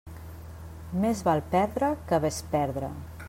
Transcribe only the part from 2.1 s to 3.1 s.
besperdre.